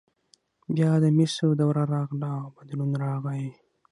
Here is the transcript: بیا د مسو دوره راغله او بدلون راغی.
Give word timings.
بیا 0.75 0.91
د 1.03 1.05
مسو 1.17 1.47
دوره 1.61 1.83
راغله 1.93 2.29
او 2.41 2.47
بدلون 2.57 2.91
راغی. 3.03 3.45